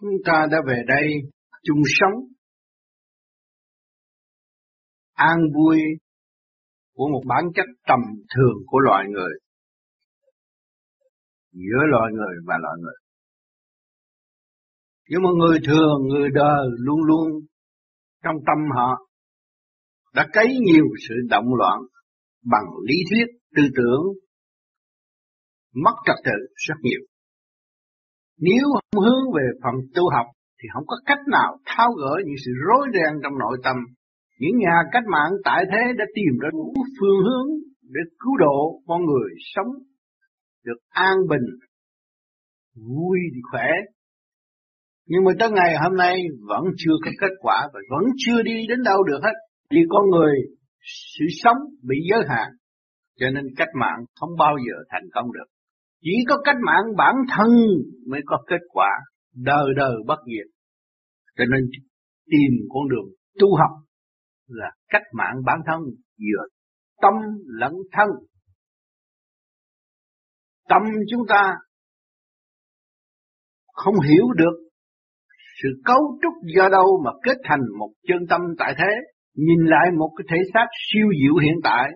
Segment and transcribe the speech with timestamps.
[0.00, 1.06] Chúng ta đã về đây
[1.62, 2.12] chung sống
[5.12, 5.78] an vui
[6.94, 8.00] của một bản chất tầm
[8.34, 9.32] thường của loài người
[11.52, 12.94] giữa loài người và loài người.
[15.08, 17.28] Nhưng mà người thường, người đời luôn luôn
[18.22, 19.06] trong tâm họ
[20.14, 21.80] đã cấy nhiều sự động loạn
[22.44, 24.02] bằng lý thuyết, tư tưởng,
[25.74, 27.00] mất trật tự rất nhiều.
[28.38, 30.26] Nếu không hướng về phần tu học
[30.58, 33.76] thì không có cách nào tháo gỡ những sự rối ren trong nội tâm.
[34.38, 37.48] Những nhà cách mạng tại thế đã tìm ra đủ phương hướng
[37.82, 39.66] để cứu độ con người sống
[40.64, 41.46] được an bình,
[42.74, 43.18] vui
[43.50, 43.68] khỏe.
[45.06, 48.66] Nhưng mà tới ngày hôm nay vẫn chưa có kết quả và vẫn chưa đi
[48.68, 49.34] đến đâu được hết.
[49.70, 50.34] Vì con người
[50.84, 52.48] sự sống bị giới hạn,
[53.20, 55.53] cho nên cách mạng không bao giờ thành công được.
[56.06, 57.50] Chỉ có cách mạng bản thân
[58.10, 58.88] mới có kết quả
[59.34, 60.46] đời đời bất diệt.
[61.36, 61.70] Cho nên
[62.26, 63.70] tìm con đường tu học
[64.46, 65.80] là cách mạng bản thân
[66.18, 66.46] vừa
[67.02, 67.12] tâm
[67.46, 68.08] lẫn thân.
[70.68, 71.54] Tâm chúng ta
[73.72, 74.68] không hiểu được
[75.62, 78.90] sự cấu trúc do đâu mà kết thành một chân tâm tại thế.
[79.34, 81.90] Nhìn lại một cái thể xác siêu diệu hiện tại,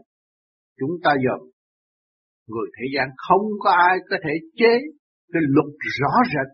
[0.79, 1.49] chúng ta dòm
[2.53, 4.73] người thế gian không có ai có thể chế
[5.33, 6.49] cái luật rõ rệt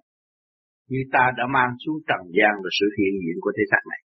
[0.91, 4.03] như ta đã mang xuống trần gian và sự hiện diện của thế gian này.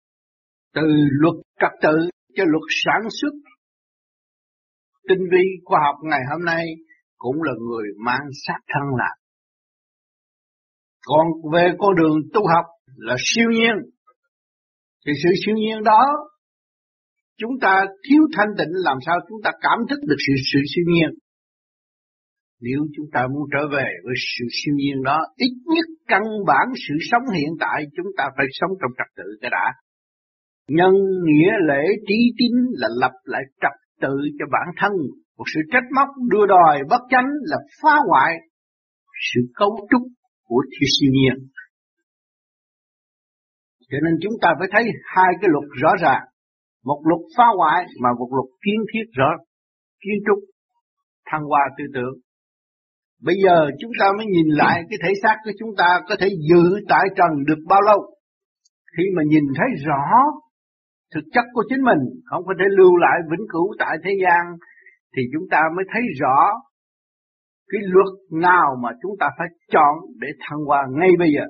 [0.75, 0.85] Từ
[1.21, 1.95] luật trật tự
[2.35, 3.33] cho luật sản xuất,
[5.07, 6.65] tinh vi, khoa học ngày hôm nay
[7.17, 9.15] cũng là người mang sát thân lạc.
[11.05, 13.75] Còn về con đường tu học là siêu nhiên.
[15.05, 16.03] Thì sự siêu nhiên đó,
[17.37, 20.85] chúng ta thiếu thanh tịnh, làm sao chúng ta cảm thức được sự sự siêu
[20.87, 21.09] nhiên.
[22.65, 26.67] Nếu chúng ta muốn trở về với sự siêu nhiên đó, ít nhất căn bản
[26.87, 29.65] sự sống hiện tại chúng ta phải sống trong trật tự cái đã.
[30.67, 30.93] Nhân
[31.25, 34.91] nghĩa lễ trí tín là lập lại trật tự cho bản thân.
[35.37, 38.33] Một sự trách móc đưa đòi bất chánh là phá hoại
[39.33, 40.01] sự cấu trúc
[40.47, 41.47] của thiên siêu nhiên.
[43.89, 44.83] Cho nên chúng ta phải thấy
[45.15, 46.23] hai cái luật rõ ràng.
[46.83, 49.29] Một luật phá hoại mà một luật kiến thiết rõ,
[50.01, 50.39] kiến trúc,
[51.25, 52.13] thăng hoa tư tưởng.
[53.27, 56.27] Bây giờ chúng ta mới nhìn lại cái thể xác của chúng ta có thể
[56.49, 57.99] giữ tại trần được bao lâu.
[58.97, 60.03] Khi mà nhìn thấy rõ
[61.13, 64.43] thực chất của chính mình, không có thể lưu lại vĩnh cửu tại thế gian,
[65.15, 66.37] thì chúng ta mới thấy rõ
[67.71, 71.45] cái luật nào mà chúng ta phải chọn để thăng hoa ngay bây giờ.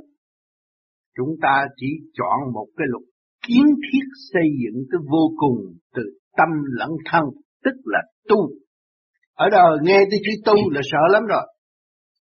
[1.18, 3.04] Chúng ta chỉ chọn một cái luật
[3.48, 5.58] kiến thiết xây dựng cái vô cùng
[5.96, 6.04] từ
[6.38, 7.24] tâm lẫn thân,
[7.64, 8.38] tức là tu.
[9.34, 11.44] Ở đời nghe tới chữ tu là sợ lắm rồi.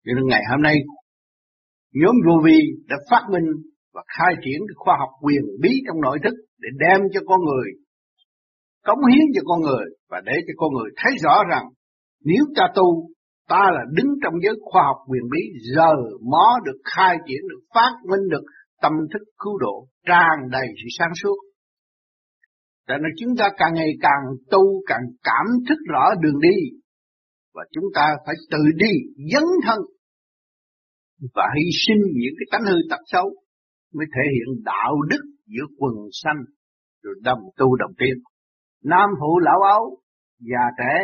[0.04, 0.76] Cho nên ngày hôm nay,
[2.00, 2.58] nhóm Ruby
[2.88, 3.48] đã phát minh
[3.94, 7.68] và khai triển khoa học quyền bí trong nội thức để đem cho con người,
[8.86, 11.64] cống hiến cho con người và để cho con người thấy rõ rằng
[12.24, 13.08] nếu ta tu,
[13.48, 15.42] ta là đứng trong giới khoa học quyền bí,
[15.76, 15.92] giờ
[16.30, 18.44] mó được, khai triển được, phát minh được
[18.82, 21.36] tâm thức cứu độ, tràn đầy sự sáng suốt.
[22.88, 26.78] Cho nên chúng ta càng ngày càng tu, càng cảm thức rõ đường đi
[27.54, 28.92] và chúng ta phải tự đi
[29.32, 29.78] dấn thân
[31.34, 33.26] và hy sinh những cái tánh hư tật xấu
[33.94, 36.40] mới thể hiện đạo đức giữa quần sanh
[37.02, 38.16] rồi đồng tu đồng tiên.
[38.84, 39.82] Nam phụ lão áo,
[40.40, 40.94] già trẻ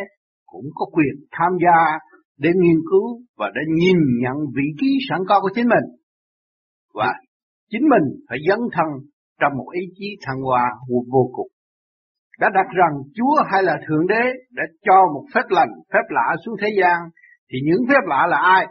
[0.46, 1.98] cũng có quyền tham gia
[2.38, 5.86] để nghiên cứu và để nhìn nhận vị trí sẵn có của chính mình.
[6.94, 7.12] Và
[7.70, 8.86] chính mình phải dấn thân
[9.40, 10.64] trong một ý chí thăng hoa
[11.12, 11.48] vô cùng.
[12.40, 16.36] Đã đặt rằng Chúa hay là Thượng Đế đã cho một phép lành, phép lạ
[16.44, 16.96] xuống thế gian,
[17.50, 18.66] thì những phép lạ là ai?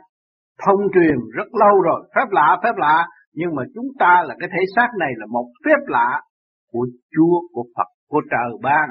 [0.65, 4.49] Thông truyền rất lâu rồi, phép lạ, phép lạ, nhưng mà chúng ta là cái
[4.51, 6.21] thể xác này là một phép lạ
[6.71, 6.85] của
[7.15, 8.89] Chúa, của Phật, của trời ban.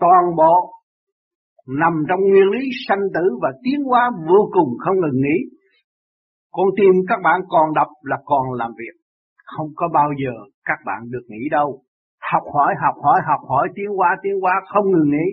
[0.00, 0.72] Toàn bộ
[1.68, 5.38] nằm trong nguyên lý sanh tử và tiến hóa vô cùng không ngừng nghỉ.
[6.52, 8.94] Con tim các bạn còn đập là còn làm việc,
[9.56, 10.32] không có bao giờ
[10.64, 11.82] các bạn được nghỉ đâu.
[12.32, 15.28] Học hỏi, học hỏi, học hỏi, tiến hóa, tiến hóa không ngừng nghỉ.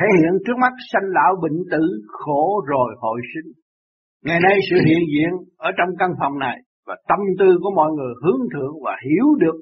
[0.00, 3.52] Thể hiện trước mắt sanh lão bệnh tử, khổ rồi hồi sinh.
[4.26, 6.56] Ngày nay sự hiện diện ở trong căn phòng này
[6.86, 9.56] và tâm tư của mọi người hướng thượng và hiểu được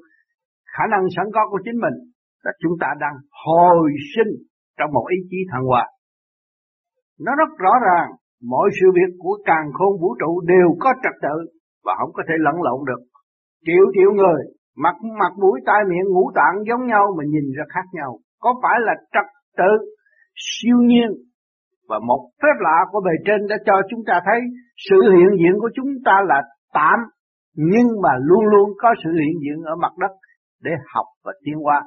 [0.73, 1.97] khả năng sẵn có của chính mình
[2.43, 3.15] là chúng ta đang
[3.45, 4.31] hồi sinh
[4.77, 5.85] trong một ý chí thăng hoa.
[7.25, 8.09] Nó rất rõ ràng,
[8.53, 11.37] mọi sự việc của càng khôn vũ trụ đều có trật tự
[11.85, 13.01] và không có thể lẫn lộn được.
[13.65, 14.41] Triệu triệu người,
[14.83, 18.19] mặt mặt mũi tai miệng ngũ tạng giống nhau mà nhìn ra khác nhau.
[18.39, 19.27] Có phải là trật
[19.57, 19.71] tự
[20.35, 21.09] siêu nhiên
[21.89, 24.39] và một phép lạ của bề trên đã cho chúng ta thấy
[24.89, 26.41] sự hiện diện của chúng ta là
[26.73, 26.99] tạm,
[27.55, 30.13] nhưng mà luôn luôn có sự hiện diện ở mặt đất
[30.63, 31.81] để học và tiến hóa.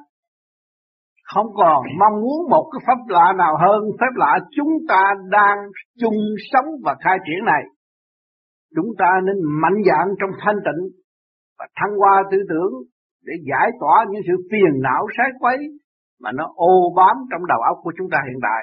[1.33, 5.57] Không còn mong muốn một cái pháp lạ nào hơn phép lạ chúng ta đang
[5.99, 6.17] chung
[6.51, 7.63] sống và khai triển này.
[8.75, 10.81] Chúng ta nên mạnh dạn trong thanh tịnh
[11.59, 12.73] và thăng hoa tư tưởng
[13.25, 15.57] để giải tỏa những sự phiền não sái quấy
[16.21, 18.61] mà nó ô bám trong đầu óc của chúng ta hiện tại.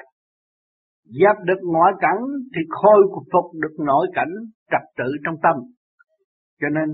[1.19, 2.21] Dẹp được ngoại cảnh
[2.53, 3.01] thì khôi
[3.31, 4.33] phục được nội cảnh
[4.71, 5.55] trật tự trong tâm.
[6.61, 6.87] Cho nên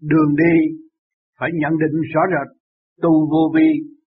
[0.00, 0.54] đường đi
[1.38, 2.48] phải nhận định rõ rệt
[3.02, 3.68] tu vô vi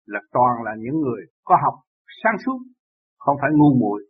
[0.07, 1.75] là toàn là những người có học
[2.23, 2.59] sáng suốt,
[3.19, 4.01] không phải ngu muội,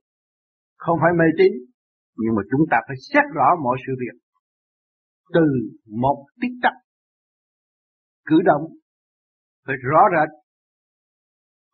[0.76, 1.52] không phải mê tín,
[2.16, 4.16] nhưng mà chúng ta phải xét rõ mọi sự việc
[5.34, 5.46] từ
[5.86, 6.72] một tích tắc
[8.24, 8.62] cử động
[9.66, 10.28] phải rõ rệt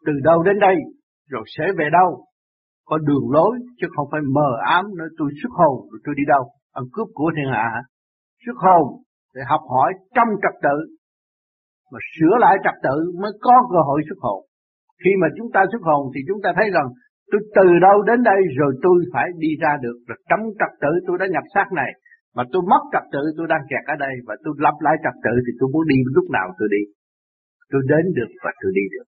[0.06, 0.74] từ đâu đến đây
[1.28, 2.26] rồi sẽ về đâu
[2.90, 6.25] có đường lối, chứ không phải mờ ám, nói tôi xuất hồn, rồi tôi đi
[6.34, 6.42] đâu?
[6.78, 7.69] Ăn cướp của thiên hạ
[8.44, 8.84] xuất hồn
[9.34, 10.76] để học hỏi trong trật tự,
[11.92, 14.40] mà sửa lại trật tự mới có cơ hội xuất hồn.
[15.02, 16.88] Khi mà chúng ta xuất hồn thì chúng ta thấy rằng
[17.31, 20.93] tôi từ đâu đến đây rồi tôi phải đi ra được rồi trong trật tự
[21.06, 21.90] tôi đã nhập xác này,
[22.36, 25.16] mà tôi mất trật tự tôi đang kẹt ở đây, và tôi lập lại trật
[25.25, 26.82] tự thì tôi muốn đi lúc nào tôi đi?
[27.72, 29.06] Tôi đến được và tôi đi được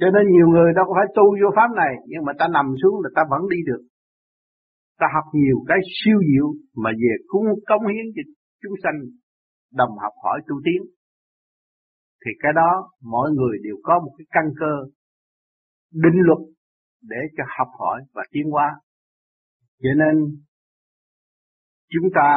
[0.00, 2.66] cho nên nhiều người đâu có phải tu vô pháp này, nhưng mà ta nằm
[2.82, 3.82] xuống là ta vẫn đi được.
[5.00, 6.48] Ta học nhiều cái siêu diệu
[6.82, 8.22] mà về cung công hiến cho
[8.62, 8.98] chúng sanh,
[9.80, 10.80] đồng học hỏi tu tiến.
[12.24, 12.70] Thì cái đó
[13.02, 14.72] mọi người đều có một cái căn cơ
[15.92, 16.38] định luật
[17.02, 18.68] để cho học hỏi và tiến hóa.
[19.82, 20.14] Cho nên
[21.92, 22.30] chúng ta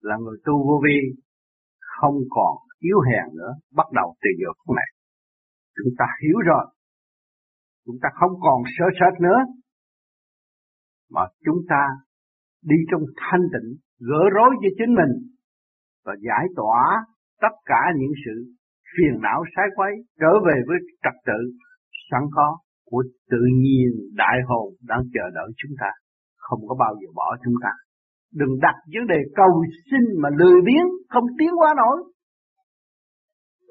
[0.00, 0.98] là người tu vô vi,
[2.00, 4.97] không còn yếu hèn nữa, bắt đầu từ giờ phút này
[5.78, 6.64] chúng ta hiểu rồi.
[7.86, 9.40] Chúng ta không còn sợ sệt nữa.
[11.10, 11.82] Mà chúng ta
[12.64, 13.68] đi trong thanh tịnh,
[14.08, 15.12] gỡ rối cho chính mình
[16.04, 17.04] và giải tỏa
[17.40, 18.34] tất cả những sự
[18.92, 21.40] phiền não, sai quấy, trở về với trật tự
[22.10, 22.58] sẵn có
[22.90, 25.90] của tự nhiên đại hồn đang chờ đợi chúng ta.
[26.36, 27.72] Không có bao giờ bỏ chúng ta.
[28.34, 32.12] Đừng đặt vấn đề cầu xin mà lười biếng, không tiến qua nổi.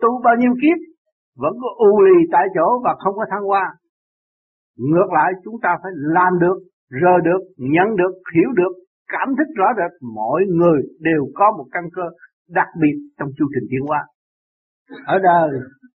[0.01, 0.97] Tu bao nhiêu kiếp
[1.42, 3.66] vẫn có u lì tại chỗ và không có thăng hoa.
[4.78, 6.57] Ngược lại, chúng ta phải làm được,
[7.01, 8.74] rờ được, nhận được, hiểu được,
[9.13, 12.06] cảm thức rõ rệt, mọi người đều có một căn cơ
[12.50, 14.01] đặc biệt trong chu trình tiến hóa.
[15.06, 15.50] Ở đời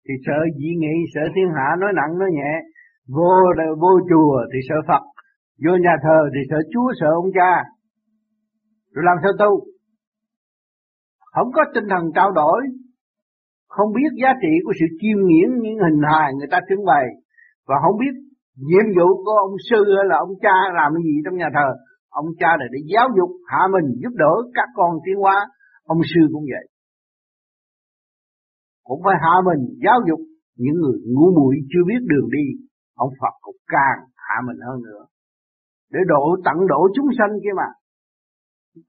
[0.05, 2.53] thì sợ dị nghị sợ thiên hạ nói nặng, nói nhẹ,
[3.17, 3.33] vô
[3.81, 5.03] vô chùa thì sợ phật,
[5.65, 7.53] vô nhà thờ thì sợ chúa sợ ông cha.
[8.95, 9.61] Rồi làm sao tu?
[11.33, 12.63] Không có tinh thần trao đổi
[13.75, 17.07] không biết giá trị của sự chiêm nghiễn những hình hài người ta trưng bày,
[17.69, 18.15] và không biết
[18.69, 19.81] nhiệm vụ của ông sư
[20.11, 21.69] là ông cha làm cái gì trong nhà thờ,
[22.21, 25.37] ông cha là để giáo dục, hạ mình, giúp đỡ các con tiến hóa,
[25.93, 26.67] ông sư cũng vậy.
[28.89, 30.21] Cũng phải hạ mình, giáo dục
[30.63, 32.47] những người ngu muội chưa biết đường đi,
[33.05, 35.03] ông Phật cũng càng hạ mình hơn nữa.
[35.93, 37.69] Để độ tận độ chúng sanh kia mà.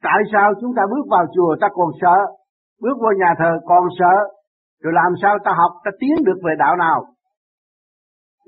[0.01, 2.18] Tại sao chúng ta bước vào chùa ta còn sợ,
[2.81, 4.15] bước vào nhà thờ còn sợ
[4.83, 7.00] rồi làm sao ta học, ta tiến được về đạo nào?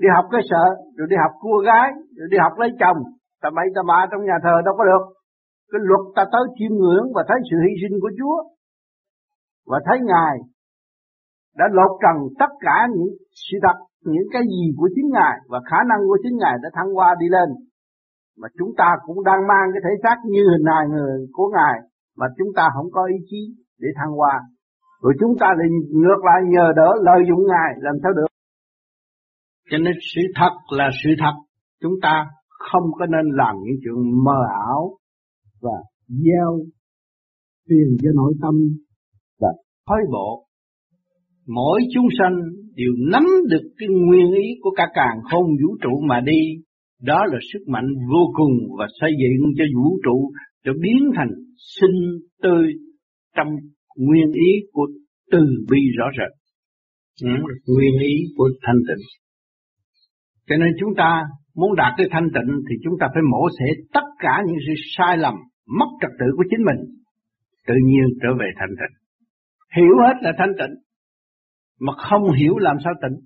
[0.02, 0.66] Đi học cái sợ,
[0.98, 1.88] rồi đi học cua gái,
[2.18, 3.00] rồi đi học lấy chồng.
[3.42, 5.04] Ta bậy ta bạ trong nhà thờ đâu có được.
[5.72, 8.38] Cái luật ta tới chiêm ngưỡng và thấy sự hy sinh của Chúa.
[9.70, 10.36] Và thấy Ngài
[11.60, 13.12] đã lột trần tất cả những
[13.46, 13.77] sự thật,
[14.12, 17.15] những cái gì của chính Ngài và khả năng của chính Ngài đã thăng hoa
[17.20, 17.50] đi lên.
[18.42, 21.75] Mà chúng ta cũng đang mang cái thể xác như hình hài người của Ngài
[22.18, 23.42] mà chúng ta không có ý chí
[23.80, 24.36] để thăng hoa
[25.02, 28.28] rồi chúng ta lại ngược lại nhờ đỡ lợi dụng Ngài, làm sao được.
[29.70, 31.36] Cho nên sự thật là sự thật.
[31.82, 34.98] Chúng ta không có nên làm những chuyện mơ ảo
[35.62, 36.60] và gieo
[37.70, 38.54] tiền cho nội tâm
[39.40, 39.48] và
[39.88, 40.48] thói bộ.
[41.48, 42.36] Mỗi chúng sanh
[42.75, 46.42] đều nắm được cái nguyên ý của cả càng không vũ trụ mà đi.
[47.02, 50.32] Đó là sức mạnh vô cùng và xây dựng cho vũ trụ
[50.66, 51.30] cho biến thành
[51.80, 52.66] sinh tươi
[53.38, 53.48] trong
[53.96, 54.88] nguyên ý của
[55.32, 55.40] từ
[55.72, 56.32] bi rõ rệt.
[57.24, 57.30] Ừ,
[57.68, 59.06] nguyên ý của thanh tịnh.
[60.48, 61.24] Cho nên chúng ta
[61.56, 64.74] muốn đạt tới thanh tịnh thì chúng ta phải mổ xẻ tất cả những sự
[64.98, 65.34] sai lầm,
[65.68, 66.96] mất trật tự của chính mình,
[67.68, 68.96] tự nhiên trở về thanh tịnh.
[69.75, 70.75] Hiểu hết là thanh tịnh,
[71.80, 73.20] mà không hiểu làm sao tịnh.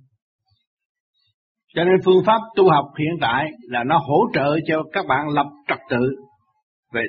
[1.76, 5.30] Cho nên phương pháp tu học hiện tại là nó hỗ trợ cho các bạn
[5.30, 6.16] lập trật tự
[6.94, 7.02] về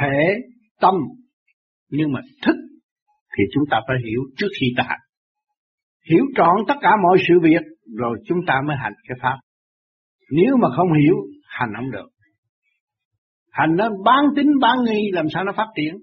[0.00, 0.34] thể,
[0.80, 0.94] tâm,
[1.90, 2.56] nhưng mà thức
[3.38, 5.00] thì chúng ta phải hiểu trước khi ta hành.
[6.10, 7.62] Hiểu trọn tất cả mọi sự việc
[7.96, 9.38] rồi chúng ta mới hành cái pháp.
[10.30, 11.16] Nếu mà không hiểu,
[11.48, 12.08] hành không được.
[13.50, 15.94] Hành nó bán tính bán nghi làm sao nó phát triển.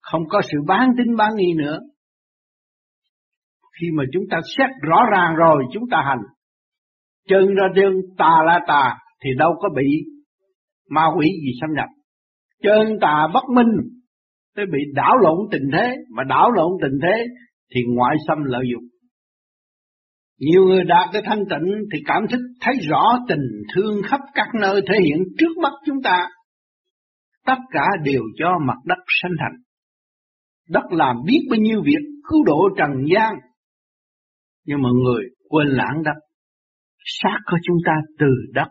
[0.00, 1.78] không có sự bán tính bán nghi nữa.
[3.80, 6.22] Khi mà chúng ta xét rõ ràng rồi chúng ta hành,
[7.28, 10.04] chân ra chân tà là tà thì đâu có bị
[10.90, 11.88] ma quỷ gì xâm nhập.
[12.62, 13.97] Chân tà bất minh
[14.58, 17.26] tới bị đảo lộn tình thế, mà đảo lộn tình thế
[17.74, 18.84] thì ngoại xâm lợi dụng.
[20.38, 24.48] Nhiều người đạt tới thanh tịnh thì cảm thức thấy rõ tình thương khắp các
[24.60, 26.28] nơi thể hiện trước mắt chúng ta.
[27.46, 29.56] Tất cả đều cho mặt đất sanh thành.
[30.68, 33.34] Đất làm biết bao nhiêu việc cứu độ trần gian.
[34.66, 36.20] Nhưng mà người quên lãng đất.
[37.04, 38.68] Xác của chúng ta từ đất.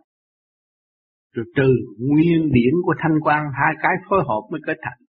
[1.34, 1.68] Rồi từ
[2.00, 5.07] nguyên điển của thanh quan hai cái phối hợp mới kết thành.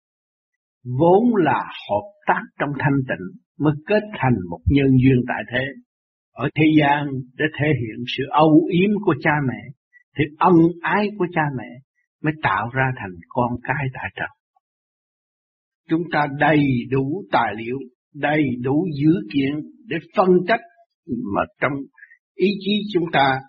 [0.84, 3.26] Vốn là hợp tác trong thanh tịnh
[3.58, 5.64] mới kết thành một nhân duyên tại thế.
[6.32, 9.60] Ở thế gian để thể hiện sự âu yếm của cha mẹ,
[10.18, 11.68] thì ân ái của cha mẹ
[12.22, 14.28] mới tạo ra thành con cái tại trần
[15.88, 16.58] Chúng ta đầy
[16.90, 17.78] đủ tài liệu,
[18.14, 19.52] đầy đủ dữ kiện
[19.86, 20.60] để phân tích
[21.06, 21.72] mà trong
[22.34, 23.40] ý chí chúng ta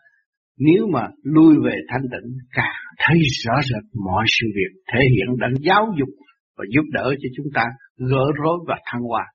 [0.57, 5.37] nếu mà lui về thanh tịnh càng thấy rõ rệt mọi sự việc thể hiện
[5.39, 6.09] đang giáo dục
[6.57, 7.63] và giúp đỡ cho chúng ta
[7.97, 9.25] gỡ rối và thăng hoa.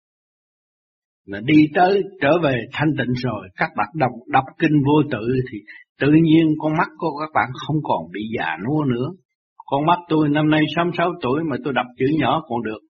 [1.27, 5.27] Mà đi tới trở về thanh tịnh rồi, các bạn đọc đọc kinh vô tự
[5.53, 5.59] thì
[6.01, 9.09] tự nhiên con mắt của các bạn không còn bị già nua nữa.
[9.67, 12.81] Con mắt tôi năm nay 66 tuổi mà tôi đọc chữ nhỏ còn được.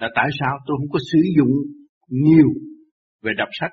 [0.00, 1.52] Là tại sao tôi không có sử dụng
[2.08, 2.48] nhiều
[3.22, 3.70] về đọc sách,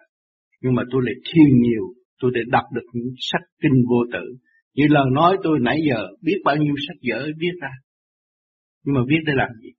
[0.62, 1.84] nhưng mà tôi lại thiên nhiều,
[2.22, 4.26] tôi để đọc được những sách kinh vô tự.
[4.76, 7.70] Như lời nói tôi nãy giờ biết bao nhiêu sách vở biết ra.
[8.84, 9.70] Nhưng mà viết để làm gì?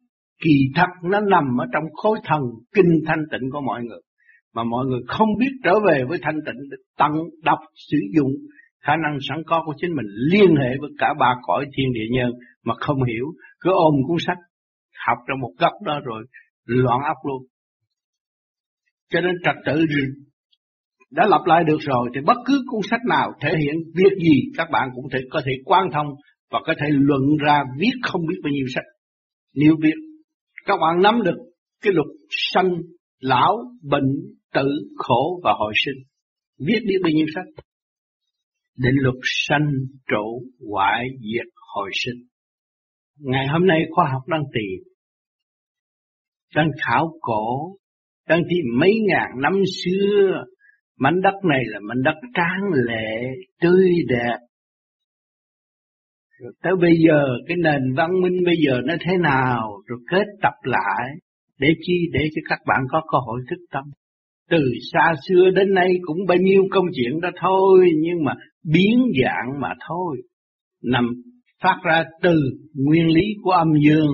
[0.44, 2.40] Kỳ thật nó nằm ở trong khối thần
[2.74, 4.00] kinh thanh tịnh của mọi người.
[4.54, 7.58] Mà mọi người không biết trở về với thanh tịnh để tăng đọc,
[7.90, 8.30] sử dụng
[8.84, 12.08] khả năng sẵn có của chính mình, liên hệ với cả ba cõi thiên địa
[12.16, 12.30] nhân
[12.64, 13.24] mà không hiểu
[13.60, 14.38] cứ ôm cuốn sách,
[15.06, 16.24] học trong một góc đó rồi
[16.66, 17.42] loạn óc luôn
[19.12, 20.04] cho nên trật tự gì
[21.10, 24.42] đã lặp lại được rồi, thì bất cứ cuốn sách nào thể hiện việc gì,
[24.56, 26.06] các bạn cũng thể có thể quan thông
[26.50, 28.84] và có thể luận ra viết không biết bao nhiêu sách
[29.54, 29.94] nếu biết
[30.66, 31.36] các bạn nắm được
[31.80, 32.70] cái luật sanh
[33.20, 34.16] lão bệnh
[34.54, 36.04] tử khổ và hồi sinh
[36.58, 37.64] viết biết bao nhiêu sách
[38.82, 39.66] định luật sanh
[40.08, 42.26] trụ hoại diệt hồi sinh.
[43.18, 44.92] Ngày hôm nay khoa học đang tìm,
[46.54, 47.76] đang khảo cổ,
[48.28, 49.52] đang tìm mấy ngàn năm
[49.84, 50.44] xưa,
[50.98, 53.20] mảnh đất này là mảnh đất tráng lệ,
[53.60, 54.36] tươi đẹp.
[56.40, 60.26] Rồi tới bây giờ cái nền văn minh bây giờ nó thế nào, rồi kết
[60.42, 61.08] tập lại,
[61.58, 63.84] để chi để cho các bạn có cơ hội thức tâm.
[64.50, 68.34] Từ xa xưa đến nay cũng bao nhiêu công chuyện đó thôi, nhưng mà
[68.72, 70.16] biến dạng mà thôi,
[70.84, 71.08] nằm
[71.62, 72.34] phát ra từ
[72.74, 74.10] nguyên lý của âm dương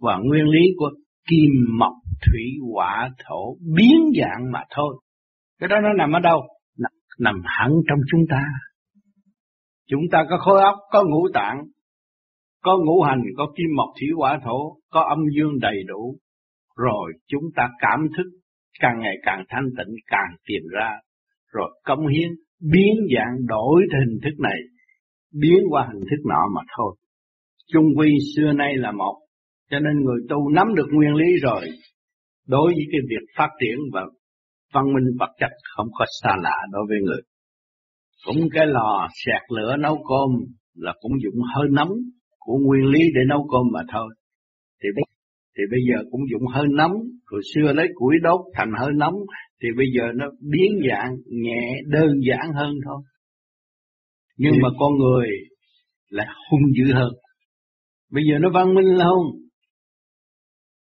[0.00, 0.90] và nguyên lý của
[1.30, 1.92] kim mộc
[2.26, 2.42] thủy
[2.72, 4.96] hỏa thổ biến dạng mà thôi.
[5.60, 6.40] Cái đó nó nằm ở đâu?
[6.78, 8.42] Nằm, nằm hẳn trong chúng ta.
[9.88, 11.56] Chúng ta có khối óc, có ngũ tạng,
[12.62, 16.16] có ngũ hành, có kim mộc thủy hỏa thổ, có âm dương đầy đủ.
[16.76, 18.26] Rồi chúng ta cảm thức
[18.80, 20.90] càng ngày càng thanh tịnh, càng tìm ra,
[21.52, 22.28] rồi công hiến
[22.72, 24.58] biến dạng đổi hình thức này,
[25.40, 26.96] biến qua hình thức nọ mà thôi.
[27.72, 29.16] Trung quy xưa nay là một,
[29.70, 31.60] cho nên người tu nắm được nguyên lý rồi,
[32.46, 34.00] đối với cái việc phát triển và
[34.72, 37.20] văn minh vật chất không có xa lạ đối với người.
[38.26, 41.92] Cũng cái lò sạc lửa nấu cơm là cũng dụng hơi nóng
[42.38, 44.14] của nguyên lý để nấu cơm mà thôi.
[44.82, 44.88] Thì
[45.56, 46.92] thì bây giờ cũng dụng hơi nóng,
[47.26, 49.14] rồi xưa lấy củi đốt thành hơi nóng,
[49.62, 53.02] thì bây giờ nó biến dạng nhẹ đơn giản hơn thôi.
[54.36, 54.58] Nhưng ừ.
[54.62, 55.28] mà con người
[56.08, 57.12] lại hung dữ hơn.
[58.12, 59.24] Bây giờ nó văn minh không?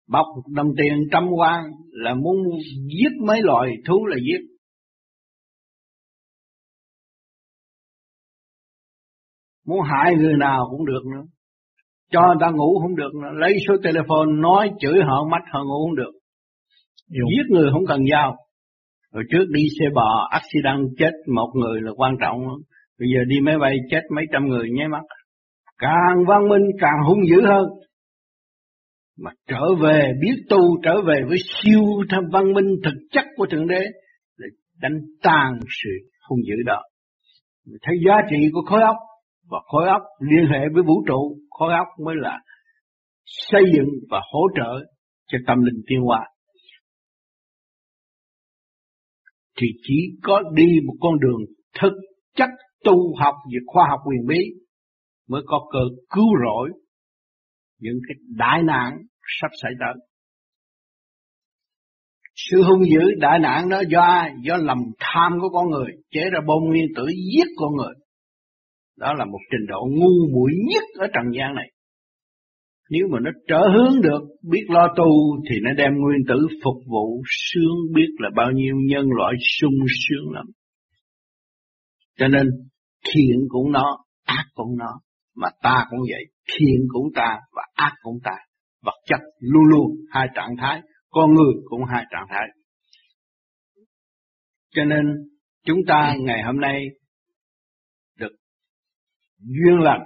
[0.07, 0.25] Bọc
[0.55, 2.37] đồng tiền trăm quan là muốn
[2.87, 4.54] giết mấy loài thú là giết.
[9.67, 11.23] Muốn hại người nào cũng được nữa.
[12.11, 13.29] Cho người ta ngủ không được nữa.
[13.33, 16.11] Lấy số telephone nói chửi họ mắt họ ngủ không được.
[17.09, 18.35] Giết người không cần dao.
[19.13, 22.39] Hồi trước đi xe bò, accident chết một người là quan trọng.
[22.99, 25.01] Bây giờ đi máy bay chết mấy trăm người nháy mắt.
[25.77, 27.65] Càng văn minh càng hung dữ hơn.
[29.19, 33.45] Mà trở về, biết tu, trở về với siêu tham văn minh thực chất của
[33.51, 33.81] Thượng Đế.
[34.39, 34.45] Để
[34.81, 35.89] đánh tan sự
[36.29, 36.81] hung dữ đó.
[37.81, 38.95] Thấy giá trị của khối óc.
[39.49, 41.37] Và khối óc liên hệ với vũ trụ.
[41.49, 42.39] Khối óc mới là
[43.25, 44.85] xây dựng và hỗ trợ
[45.27, 46.27] cho tâm linh tiến hóa
[49.57, 51.39] thì chỉ có đi một con đường
[51.81, 51.93] thực
[52.35, 52.49] chất
[52.83, 54.39] tu học về khoa học quyền bí
[55.29, 56.69] mới có cơ cứu rỗi
[57.79, 58.97] những cái đại nạn
[59.41, 60.01] sắp xảy tới.
[62.35, 64.31] sự hung dữ đại nạn đó do ai?
[64.43, 67.93] Do lầm tham của con người, chế ra bom nguyên tử giết con người.
[68.97, 71.71] Đó là một trình độ ngu muội nhất ở trần gian này.
[72.89, 74.21] Nếu mà nó trở hướng được,
[74.51, 75.05] biết lo tu
[75.49, 79.79] thì nó đem nguyên tử phục vụ sướng biết là bao nhiêu nhân loại sung
[80.07, 80.45] sướng lắm.
[82.17, 82.47] Cho nên
[83.05, 84.99] thiện cũng nó, ác cũng nó,
[85.35, 88.35] mà ta cũng vậy, thiện cũng ta và ác cũng ta.
[88.83, 92.47] Vật chất luôn luôn hai trạng thái, con người cũng hai trạng thái.
[94.75, 95.05] Cho nên
[95.65, 96.85] chúng ta ngày hôm nay
[99.39, 100.01] duyên lành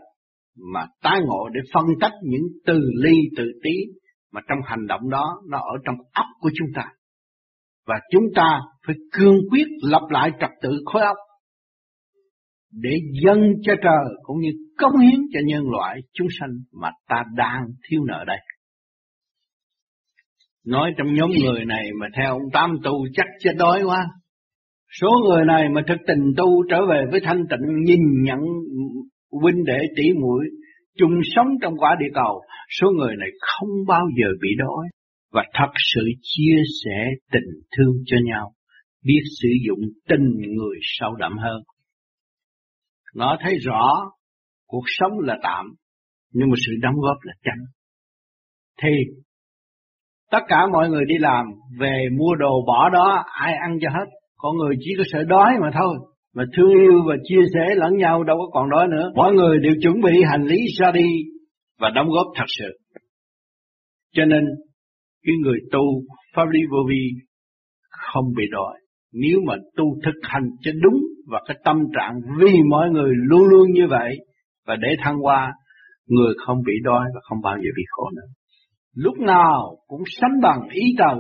[0.74, 3.72] mà tái ngộ để phân tách những từ ly, từ tí
[4.32, 6.92] mà trong hành động đó nó ở trong óc của chúng ta.
[7.88, 11.18] Và chúng ta phải cương quyết lập lại trật tự khối óc
[12.72, 17.24] để dâng cho trời cũng như công hiến cho nhân loại chúng sanh mà ta
[17.36, 18.38] đang thiếu nợ đây.
[20.66, 24.08] Nói trong nhóm người này mà theo ông Tam tu chắc chết đói quá.
[25.02, 28.40] Số người này mà thực tình tu trở về với thanh tịnh, nhìn nhận
[29.32, 30.46] huynh đệ tỷ muội
[30.98, 32.42] chung sống trong quả địa cầu,
[32.80, 34.88] số người này không bao giờ bị đói
[35.32, 38.52] và thật sự chia sẻ tình thương cho nhau,
[39.04, 41.62] biết sử dụng tình người sâu đậm hơn.
[43.16, 44.12] Nó thấy rõ
[44.68, 45.66] cuộc sống là tạm,
[46.34, 47.66] nhưng mà sự đóng góp là chân.
[48.82, 48.90] Thì
[50.32, 51.46] tất cả mọi người đi làm
[51.80, 54.06] về mua đồ bỏ đó ai ăn cho hết,
[54.38, 55.98] có người chỉ có sợ đói mà thôi
[56.36, 59.12] mà thương yêu và chia sẻ lẫn nhau đâu có còn đó nữa.
[59.16, 61.08] Mọi người đều chuẩn bị hành lý ra đi
[61.80, 63.00] và đóng góp thật sự.
[64.16, 64.46] Cho nên
[65.26, 65.82] cái người tu
[66.36, 67.10] pháp lý vô vi
[67.90, 68.80] không bị đói.
[69.14, 73.44] Nếu mà tu thực hành cho đúng và cái tâm trạng vì mọi người luôn
[73.50, 74.18] luôn như vậy
[74.68, 75.54] và để thăng hoa,
[76.08, 78.28] người không bị đói và không bao giờ bị khổ nữa.
[78.96, 81.16] Lúc nào cũng sánh bằng ý trời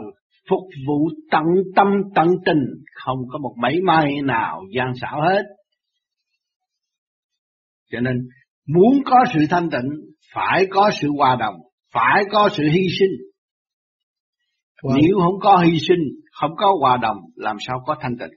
[0.49, 1.43] phục vụ tận
[1.75, 5.43] tâm tận tình, không có một mảy may nào gian xảo hết.
[7.91, 8.15] Cho nên
[8.67, 9.89] muốn có sự thanh tịnh
[10.33, 11.55] phải có sự hòa đồng,
[11.93, 13.11] phải có sự hy sinh.
[14.83, 14.97] Wow.
[15.01, 18.33] Nếu không có hy sinh, không có hòa đồng, làm sao có thanh tịnh?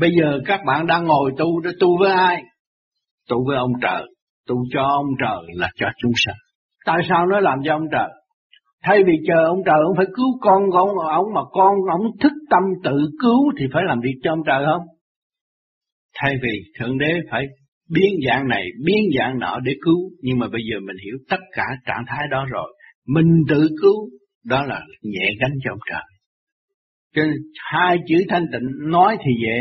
[0.00, 2.42] Bây giờ các bạn đang ngồi tu để tu với ai?
[3.28, 4.02] Tu với ông trời,
[4.46, 6.36] tu cho ông trời là cho chúng sanh.
[6.86, 8.08] Tại sao nó làm cho ông trời?
[8.86, 12.02] Thay vì chờ ông trời ông phải cứu con của ông, ông mà con ông
[12.20, 14.82] thức tâm tự cứu thì phải làm việc cho ông trời không?
[16.14, 17.46] Thay vì Thượng Đế phải
[17.90, 21.40] biến dạng này, biến dạng nọ để cứu, nhưng mà bây giờ mình hiểu tất
[21.52, 22.74] cả trạng thái đó rồi,
[23.06, 24.08] mình tự cứu,
[24.44, 26.02] đó là nhẹ gánh cho ông trời.
[27.14, 27.34] Cho nên
[27.72, 29.58] hai chữ thanh tịnh nói thì dễ,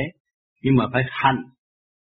[0.63, 1.43] nhưng mà phải hành,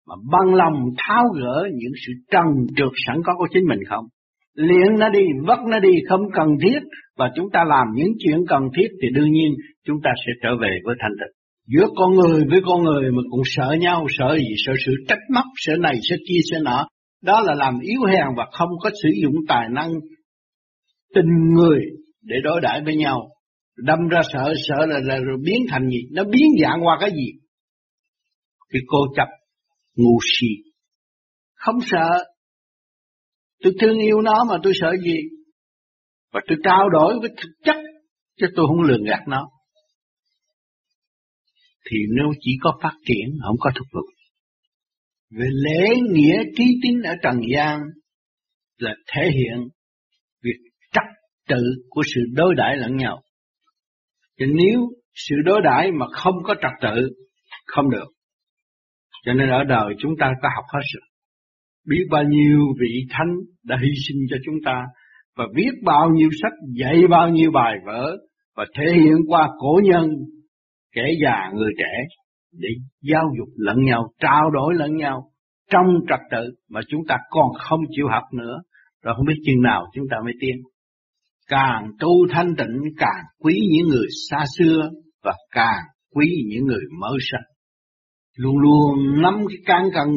[0.07, 2.45] mà băng lòng tháo gỡ những sự trần
[2.77, 4.05] trượt sẵn có của chính mình không?
[4.53, 6.79] Luyện nó đi, vất nó đi không cần thiết
[7.17, 9.51] và chúng ta làm những chuyện cần thiết thì đương nhiên
[9.85, 11.35] chúng ta sẽ trở về với thanh tịnh.
[11.67, 15.19] Giữa con người với con người mà cũng sợ nhau, sợ gì, sợ sự trách
[15.33, 16.87] móc, sợ này, sợ kia, sợ nọ.
[17.23, 19.91] Đó là làm yếu hèn và không có sử dụng tài năng
[21.15, 21.79] tình người
[22.21, 23.29] để đối đãi với nhau.
[23.77, 25.99] Đâm ra sợ, sợ là, là rồi biến thành gì?
[26.11, 27.31] Nó biến dạng qua cái gì?
[28.69, 29.27] Cái cô chấp,
[29.95, 30.47] ngu si.
[31.55, 32.23] Không sợ,
[33.63, 35.17] Tôi thương yêu nó mà tôi sợ gì?
[36.31, 37.75] Và tôi trao đổi với thực chất,
[38.39, 39.49] chứ tôi không lường gạt nó.
[41.91, 44.05] Thì nếu chỉ có phát triển, không có thúc vực.
[45.29, 47.79] Về lễ nghĩa trí tín ở Trần gian
[48.77, 49.67] là thể hiện
[50.43, 51.03] việc trật
[51.47, 53.21] tự của sự đối đãi lẫn nhau.
[54.39, 54.79] Thì nếu
[55.13, 57.09] sự đối đãi mà không có trật tự,
[57.65, 58.07] không được.
[59.25, 61.12] Cho nên ở đời chúng ta có học hết rồi
[61.87, 64.83] biết bao nhiêu vị thánh đã hy sinh cho chúng ta
[65.37, 68.17] và viết bao nhiêu sách dạy bao nhiêu bài vở
[68.55, 70.09] và thể hiện qua cổ nhân
[70.95, 72.15] kẻ già người trẻ
[72.59, 72.69] để
[73.01, 75.29] giáo dục lẫn nhau, trao đổi lẫn nhau
[75.71, 78.57] trong trật tự mà chúng ta còn không chịu học nữa,
[79.03, 80.55] rồi không biết chừng nào chúng ta mới tiến.
[81.47, 84.89] Càng tu thanh tịnh càng quý những người xa xưa
[85.23, 85.83] và càng
[86.15, 87.41] quý những người mới sanh.
[88.37, 90.07] Luôn luôn nắm cái căn cần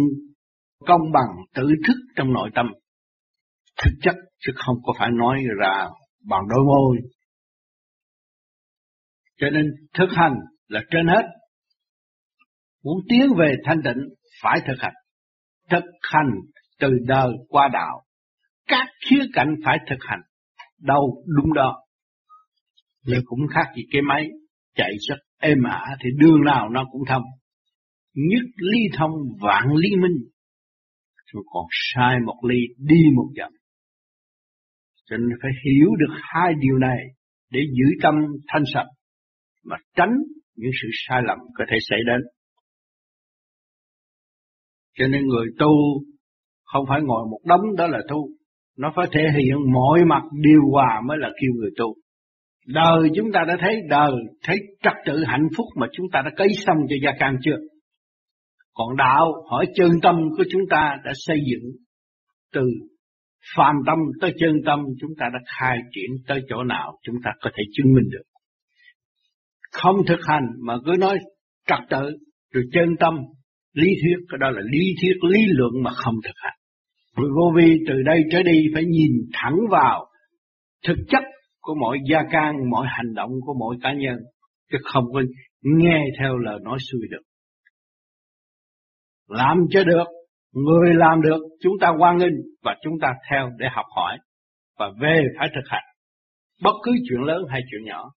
[0.86, 2.66] công bằng, tự thức trong nội tâm.
[3.84, 5.88] Thực chất chứ không có phải nói ra
[6.28, 6.96] bằng đôi môi.
[9.38, 10.34] Cho nên thực hành
[10.68, 11.22] là trên hết.
[12.84, 14.08] Muốn tiến về thanh tịnh,
[14.42, 14.94] phải thực hành.
[15.70, 16.30] Thực hành
[16.78, 18.02] từ đời qua đạo.
[18.68, 20.20] Các khía cạnh phải thực hành.
[20.80, 21.82] Đâu đúng đó.
[23.04, 24.28] Nhưng cũng khác gì cái máy
[24.74, 27.22] chạy rất êm ả thì đường nào nó cũng thông.
[28.14, 29.10] Nhất ly thông
[29.40, 30.35] vạn ly minh
[31.32, 33.52] rồi còn sai một ly đi một dặm.
[35.10, 36.98] Cho nên phải hiểu được hai điều này
[37.50, 38.14] để giữ tâm
[38.46, 38.86] thanh sạch
[39.64, 40.12] mà tránh
[40.56, 42.20] những sự sai lầm có thể xảy đến.
[44.98, 45.72] Cho nên người tu
[46.64, 48.28] không phải ngồi một đống đó là tu,
[48.78, 51.94] nó phải thể hiện mọi mặt điều hòa mới là kêu người tu.
[52.66, 54.12] Đời chúng ta đã thấy đời,
[54.42, 57.56] thấy trật tự hạnh phúc mà chúng ta đã cấy xong cho gia can chưa?
[58.76, 61.70] Còn đạo hỏi chân tâm của chúng ta đã xây dựng
[62.52, 62.62] từ
[63.56, 67.30] phàm tâm tới chân tâm chúng ta đã khai triển tới chỗ nào chúng ta
[67.40, 68.22] có thể chứng minh được.
[69.72, 71.18] Không thực hành mà cứ nói
[71.68, 72.16] trật tự
[72.52, 73.14] rồi chân tâm
[73.72, 76.56] lý thuyết cái đó là lý thuyết lý luận mà không thực hành.
[77.16, 80.06] Rồi vô vi từ đây trở đi phải nhìn thẳng vào
[80.86, 81.22] thực chất
[81.60, 84.16] của mọi gia can, mọi hành động của mỗi cá nhân,
[84.72, 85.22] chứ không có
[85.62, 87.22] nghe theo lời nói xuôi được.
[89.28, 90.04] Làm cho được,
[90.52, 94.18] người làm được, chúng ta quan nghênh và chúng ta theo để học hỏi
[94.78, 95.84] và về phải thực hành.
[96.62, 98.10] Bất cứ chuyện lớn hay chuyện nhỏ.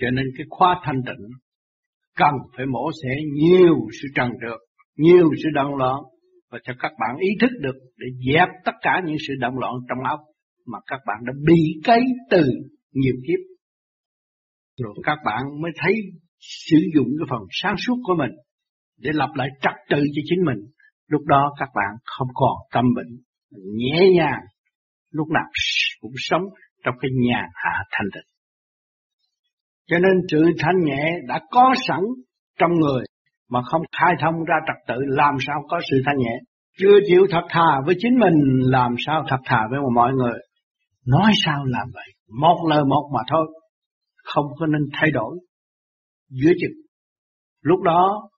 [0.00, 1.26] Cho nên cái khóa thanh tịnh
[2.16, 4.60] cần phải mổ xẻ nhiều sự trần trượt,
[4.96, 6.00] nhiều sự động loạn
[6.50, 9.72] và cho các bạn ý thức được để dẹp tất cả những sự động loạn
[9.88, 10.20] trong óc
[10.66, 12.44] mà các bạn đã bị cấy từ
[12.92, 13.38] nhiều kiếp.
[14.78, 15.94] Rồi các bạn mới thấy
[16.38, 18.30] sử dụng cái phần sáng suốt của mình
[18.98, 20.58] để lập lại trật tự cho chính mình.
[21.08, 23.20] Lúc đó các bạn không còn tâm bệnh,
[23.76, 24.40] nhẹ nhàng,
[25.10, 25.44] lúc nào
[26.00, 26.42] cũng sống
[26.84, 28.28] trong cái nhà hạ thanh tịnh.
[29.86, 32.00] Cho nên sự thanh nhẹ đã có sẵn
[32.58, 33.04] trong người
[33.50, 36.38] mà không khai thông ra trật tự làm sao có sự thanh nhẹ.
[36.78, 38.34] Chưa chịu thật thà với chính mình
[38.70, 40.38] làm sao thật thà với mọi người.
[41.06, 42.06] Nói sao làm vậy?
[42.40, 43.46] Một lời một mà thôi.
[44.24, 45.38] Không có nên thay đổi.
[46.28, 46.80] Giữa chừng.
[47.62, 48.28] Lúc đó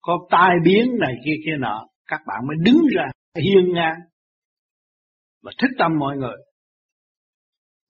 [0.00, 1.86] có tai biến này kia kia nọ.
[2.06, 3.04] Các bạn mới đứng ra
[3.36, 3.96] hiên ngang.
[5.42, 6.36] Và thích tâm mọi người.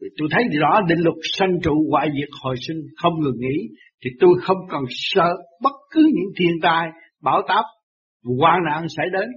[0.00, 3.68] Vì tôi thấy rõ định luật sanh trụ hoại diệt hồi sinh không ngừng nghỉ.
[4.04, 6.88] Thì tôi không cần sợ bất cứ những thiên tai,
[7.22, 7.64] bão táp,
[8.40, 9.28] hoạn nạn xảy đến.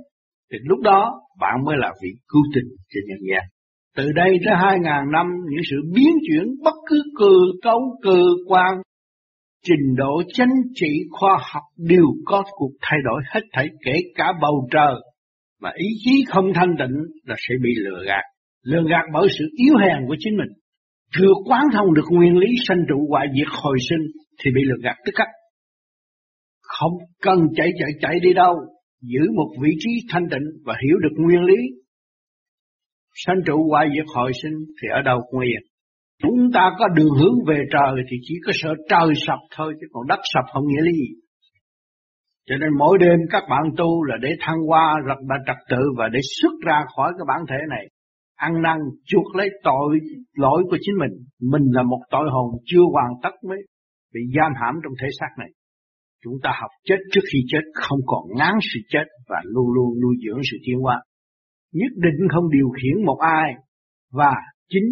[0.52, 3.44] Thì lúc đó bạn mới là vị cứu tình cho nhân gian.
[3.96, 7.34] Từ đây tới hai ngàn năm, những sự biến chuyển bất cứ cơ
[7.64, 8.76] cấu cơ quan,
[9.64, 14.34] trình độ chính trị khoa học đều có cuộc thay đổi hết thảy kể cả
[14.42, 14.94] bầu trời.
[15.62, 18.24] Mà ý chí không thanh tịnh là sẽ bị lừa gạt.
[18.64, 20.54] Lừa gạt bởi sự yếu hèn của chính mình.
[21.12, 24.08] Chưa quán thông được nguyên lý sanh trụ hoại diệt hồi sinh
[24.44, 25.28] thì bị lừa gạt tức khắc.
[26.62, 28.56] Không cần chạy chạy chạy đi đâu,
[29.02, 31.56] giữ một vị trí thanh tịnh và hiểu được nguyên lý
[33.26, 35.73] sanh trụ hoại diệt hồi sinh thì ở đâu cũng yên.
[36.24, 39.88] Chúng ta có đường hướng về trời thì chỉ có sợ trời sập thôi, chứ
[39.92, 41.10] còn đất sập không nghĩa lý gì.
[42.50, 45.82] Cho nên mỗi đêm các bạn tu là để thăng hoa, lập là trật tự
[45.98, 47.86] và để xuất ra khỏi cái bản thể này.
[48.36, 50.00] Ăn năn, chuộc lấy tội,
[50.34, 51.12] lỗi của chính mình.
[51.52, 53.58] Mình là một tội hồn chưa hoàn tất mới
[54.14, 55.50] bị giam hãm trong thể xác này.
[56.24, 60.02] Chúng ta học chết trước khi chết, không còn ngán sự chết và luôn luôn
[60.02, 61.02] nuôi dưỡng sự tiến hóa
[61.74, 63.54] nhất định không điều khiển một ai
[64.12, 64.34] và
[64.70, 64.84] chính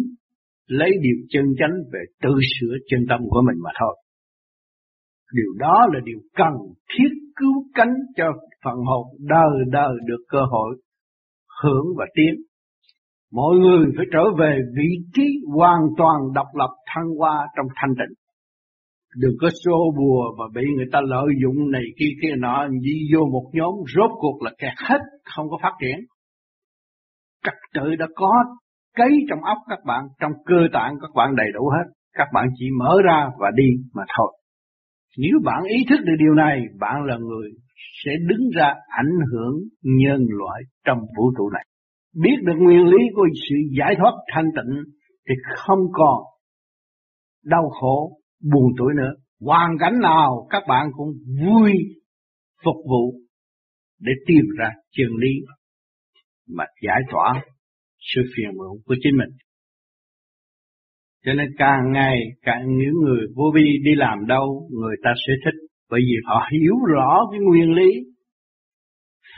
[0.66, 3.96] lấy điều chân chánh về tự sửa chân tâm của mình mà thôi.
[5.34, 6.52] Điều đó là điều cần
[6.88, 8.24] thiết cứu cánh cho
[8.64, 10.76] phần hồn đời đời được cơ hội
[11.62, 12.34] hưởng và tiến.
[13.32, 17.94] Mọi người phải trở về vị trí hoàn toàn độc lập thăng hoa trong thanh
[17.98, 18.16] tịnh.
[19.16, 22.94] Đừng có xô bùa và bị người ta lợi dụng này kia kia nọ đi
[23.14, 24.98] vô một nhóm rốt cuộc là kẹt hết,
[25.34, 25.98] không có phát triển
[27.44, 28.30] trật tự đã có
[28.96, 31.92] cấy trong óc các bạn, trong cơ tạng các bạn đầy đủ hết.
[32.12, 34.32] Các bạn chỉ mở ra và đi mà thôi.
[35.18, 37.50] Nếu bạn ý thức được điều này, bạn là người
[38.04, 41.66] sẽ đứng ra ảnh hưởng nhân loại trong vũ trụ này.
[42.22, 44.82] Biết được nguyên lý của sự giải thoát thanh tịnh
[45.28, 46.22] thì không còn
[47.44, 48.18] đau khổ,
[48.52, 49.12] buồn tuổi nữa.
[49.40, 51.08] Hoàn cảnh nào các bạn cũng
[51.46, 51.72] vui
[52.64, 53.14] phục vụ
[54.00, 55.30] để tìm ra chân lý
[56.48, 57.42] mà giải tỏa
[58.14, 59.30] sự phiền muộn của chính mình.
[61.24, 65.32] Cho nên càng ngày càng những người vô vi đi làm đâu người ta sẽ
[65.44, 65.58] thích
[65.90, 67.90] bởi vì họ hiểu rõ cái nguyên lý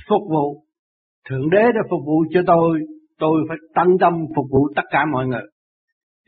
[0.09, 0.65] phục vụ.
[1.29, 2.81] Thượng đế đã phục vụ cho tôi,
[3.19, 5.47] tôi phải tận tâm phục vụ tất cả mọi người.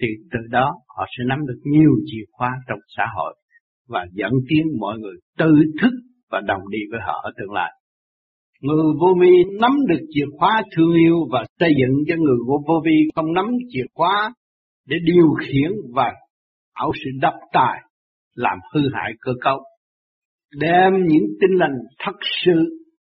[0.01, 3.37] Thì từ đó họ sẽ nắm được nhiều chìa khóa trong xã hội
[3.89, 5.93] và dẫn tiến mọi người tự thức
[6.31, 7.73] và đồng đi với họ ở tương lai.
[8.67, 12.83] Người vô vi nắm được chìa khóa thương yêu và xây dựng cho người vô
[12.85, 14.33] vi không nắm chìa khóa
[14.89, 16.13] để điều khiển và
[16.73, 17.81] ảo sự độc tài
[18.35, 19.59] làm hư hại cơ cấu.
[20.61, 22.53] Đem những tinh lành thật sự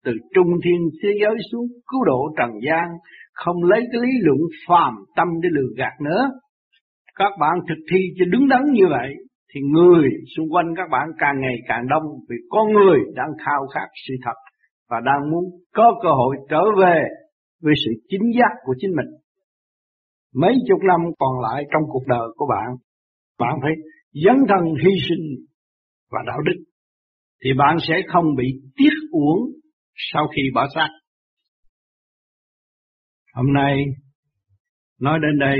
[0.05, 2.87] từ trung thiên thế giới xuống cứu độ trần gian,
[3.33, 6.29] không lấy cái lý luận phàm tâm để lừa gạt nữa.
[7.15, 9.13] các bạn thực thi cho đứng đắn như vậy
[9.53, 10.03] thì người
[10.37, 14.13] xung quanh các bạn càng ngày càng đông vì con người đang khao khát sự
[14.25, 14.33] thật
[14.89, 17.03] và đang muốn có cơ hội trở về
[17.61, 19.07] với sự chính giác của chính mình.
[20.35, 22.75] Mấy chục năm còn lại trong cuộc đời của bạn,
[23.39, 23.71] bạn phải
[24.25, 25.25] dấn thân hy sinh
[26.11, 26.63] và đạo đức
[27.43, 29.39] thì bạn sẽ không bị tiếc uổng
[29.95, 30.87] sau khi bỏ xác.
[33.33, 33.75] Hôm nay
[34.99, 35.57] nói đến đây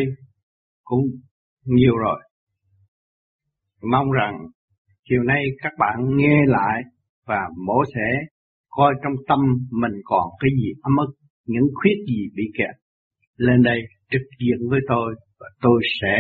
[0.84, 1.06] cũng
[1.65, 2.20] nhiều rồi.
[3.92, 4.34] Mong rằng
[5.04, 6.82] chiều nay các bạn nghe lại
[7.26, 8.28] và mổ xẻ
[8.80, 9.39] coi trong tâm
[9.82, 11.12] mình còn cái gì ấm ức,
[11.46, 12.76] những khuyết gì bị kẹt.
[13.38, 13.80] Lên đây
[14.12, 16.13] trực diện với tôi và tôi sẽ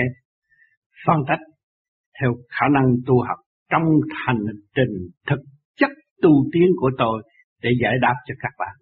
[1.05, 1.43] phân tích
[2.21, 3.37] theo khả năng tu học
[3.71, 3.83] trong
[4.25, 4.43] hành
[4.75, 4.93] trình
[5.29, 5.39] thực
[5.79, 5.89] chất
[6.21, 7.23] tu tiến của tôi
[7.63, 8.75] để giải đáp cho các bạn.